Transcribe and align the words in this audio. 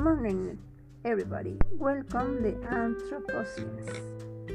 morning, 0.00 0.58
everybody. 1.04 1.58
Welcome 1.72 2.42
the 2.42 2.52
Anthropocene. 2.72 3.84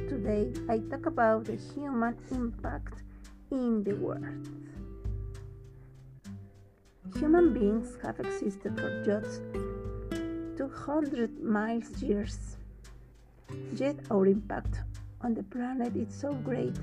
Today 0.10 0.52
I 0.68 0.80
talk 0.90 1.06
about 1.06 1.46
the 1.46 1.56
human 1.56 2.18
impact 2.32 3.04
in 3.52 3.84
the 3.84 3.94
world. 3.94 4.50
Human 7.20 7.54
beings 7.54 7.96
have 8.02 8.20
existed 8.20 8.74
for 8.80 9.06
just 9.06 9.44
200 10.58 11.40
miles 11.44 12.02
years. 12.02 12.58
Yet 13.76 13.98
our 14.10 14.26
impact 14.26 14.80
on 15.22 15.36
the 15.36 15.44
planet 15.44 15.96
is 15.96 16.12
so 16.12 16.34
great 16.34 16.74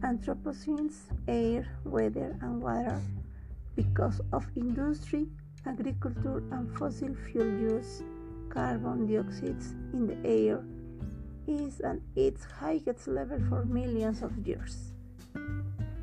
Anthropocenes, 0.00 1.10
air, 1.26 1.66
weather, 1.84 2.38
and 2.40 2.62
water 2.62 3.02
because 3.76 4.22
of 4.32 4.46
industry, 4.56 5.28
agriculture, 5.68 6.42
and 6.50 6.76
fossil 6.78 7.14
fuel 7.14 7.46
use. 7.46 8.02
Carbon 8.48 9.06
dioxide 9.06 9.62
in 9.92 10.06
the 10.06 10.16
air 10.26 10.64
is 11.46 11.80
at 11.80 11.98
its 12.16 12.44
highest 12.44 13.06
level 13.06 13.38
for 13.48 13.64
millions 13.64 14.22
of 14.22 14.32
years. 14.46 14.92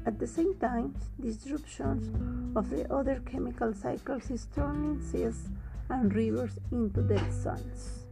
At 0.05 0.19
the 0.19 0.27
same 0.27 0.53
time, 0.59 0.95
disruptions 1.19 2.13
of 2.55 2.69
the 2.69 2.91
other 2.93 3.21
chemical 3.25 3.73
cycles 3.73 4.29
is 4.29 4.47
turning 4.55 5.01
seas 5.01 5.49
and 5.89 6.13
rivers 6.13 6.59
into 6.71 7.01
dead 7.01 7.33
zones. 7.33 8.05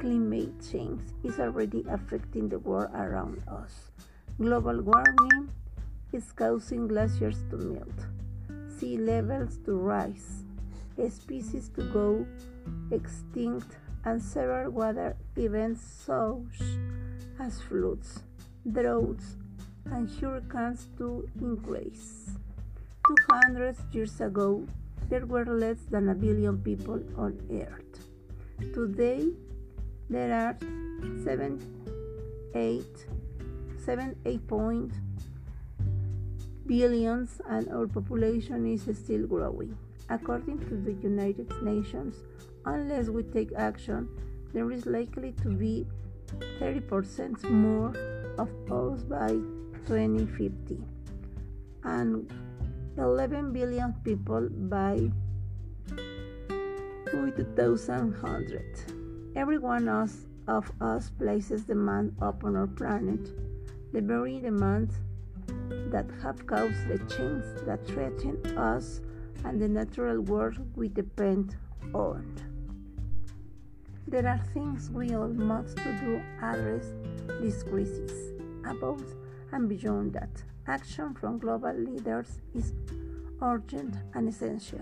Climate 0.00 0.54
change 0.70 1.02
is 1.22 1.38
already 1.38 1.84
affecting 1.90 2.48
the 2.48 2.58
world 2.58 2.90
around 2.94 3.42
us. 3.48 3.90
Global 4.38 4.80
warming 4.80 5.50
is 6.12 6.32
causing 6.32 6.88
glaciers 6.88 7.42
to 7.50 7.56
melt, 7.56 8.00
sea 8.78 8.96
levels 8.96 9.58
to 9.64 9.72
rise, 9.72 10.44
species 11.10 11.68
to 11.74 11.82
go 11.92 12.26
extinct, 12.90 13.76
and 14.04 14.22
several 14.22 14.70
weather 14.70 15.16
events 15.36 15.82
such 16.06 16.62
as 17.40 17.60
floods, 17.62 18.20
droughts, 18.70 19.36
and 19.86 20.08
hurricanes 20.20 20.88
to 20.96 21.28
increase. 21.40 22.30
200 23.30 23.76
years 23.92 24.20
ago, 24.20 24.66
there 25.08 25.26
were 25.26 25.44
less 25.44 25.78
than 25.90 26.08
a 26.10 26.14
billion 26.14 26.58
people 26.58 27.00
on 27.16 27.38
Earth. 27.50 28.08
Today, 28.74 29.28
there 30.10 30.32
are 30.32 30.56
7, 31.24 31.58
8, 32.54 32.84
7, 33.84 34.16
8 34.24 34.46
point 34.46 34.92
billions 36.68 37.40
and 37.48 37.68
our 37.70 37.86
population 37.86 38.66
is 38.66 38.82
still 38.96 39.26
growing. 39.26 39.76
According 40.10 40.58
to 40.68 40.76
the 40.76 40.92
United 40.92 41.50
Nations, 41.62 42.22
unless 42.64 43.08
we 43.08 43.22
take 43.24 43.52
action, 43.56 44.08
there 44.52 44.70
is 44.70 44.86
likely 44.86 45.32
to 45.42 45.48
be 45.48 45.86
30% 46.60 47.42
more 47.50 47.92
of 48.38 48.48
us 48.70 49.02
by 49.02 49.30
2050 49.86 50.78
and 51.84 52.30
11 52.98 53.52
billion 53.52 53.94
people 54.04 54.48
by 54.50 55.10
2100. 57.10 58.62
Every 59.34 59.58
one 59.58 59.88
of 59.88 60.72
us 60.80 61.10
places 61.18 61.64
demand 61.64 62.14
upon 62.20 62.56
our 62.56 62.66
planet 62.66 63.30
the 63.92 64.02
very 64.02 64.38
demands 64.38 64.94
that 65.90 66.06
have 66.22 66.46
caused 66.46 66.88
the 66.88 66.98
change 67.14 67.44
that 67.66 67.86
threaten 67.86 68.36
us 68.58 69.00
and 69.44 69.60
the 69.60 69.68
natural 69.68 70.20
world 70.20 70.58
we 70.76 70.88
depend 70.88 71.56
on. 71.94 72.34
There 74.06 74.26
are 74.26 74.40
things 74.54 74.90
we 74.90 75.14
all 75.14 75.28
must 75.28 75.76
do 75.76 75.84
to 75.84 76.22
address 76.42 76.94
these 77.40 77.62
crises. 77.62 78.32
Above 78.66 79.04
and 79.52 79.68
beyond 79.68 80.14
that, 80.14 80.42
action 80.66 81.14
from 81.14 81.38
global 81.38 81.74
leaders 81.74 82.40
is 82.54 82.72
urgent 83.42 83.96
and 84.14 84.28
essential. 84.28 84.80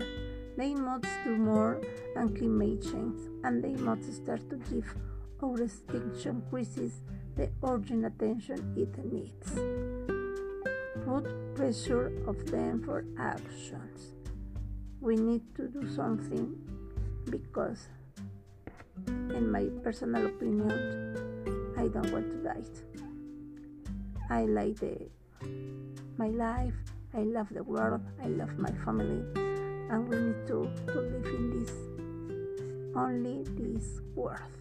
They 0.57 0.73
must 0.73 1.07
do 1.23 1.37
more 1.37 1.81
on 2.15 2.35
climate 2.35 2.81
change, 2.81 3.19
and 3.43 3.63
they 3.63 3.75
must 3.75 4.11
start 4.11 4.49
to 4.49 4.55
give 4.71 4.95
our 5.43 5.61
extinction 5.61 6.41
crisis 6.49 7.01
the 7.35 7.49
urgent 7.63 8.05
attention 8.05 8.73
it 8.75 8.97
needs. 9.05 10.16
Put 11.07 11.55
pressure 11.55 12.11
of 12.27 12.51
them 12.51 12.83
for 12.83 13.05
actions. 13.17 14.11
We 14.99 15.15
need 15.15 15.55
to 15.55 15.69
do 15.69 15.87
something 15.87 16.51
because, 17.29 17.87
in 19.07 19.49
my 19.49 19.69
personal 19.85 20.25
opinion, 20.25 21.15
I 21.77 21.87
don't 21.87 22.11
want 22.11 22.27
to 22.27 22.43
die. 22.43 22.67
I 24.29 24.51
like 24.51 24.75
the, 24.83 25.07
my 26.17 26.27
life, 26.27 26.75
I 27.13 27.23
love 27.23 27.47
the 27.53 27.63
world, 27.63 28.01
I 28.21 28.27
love 28.27 28.59
my 28.59 28.71
family, 28.83 29.23
and 29.87 30.09
we 30.09 30.17
need 30.17 30.45
to, 30.47 30.67
to 30.91 30.99
live 31.07 31.25
in 31.25 31.43
this, 31.55 31.71
only 32.97 33.43
this 33.55 34.01
world. 34.13 34.56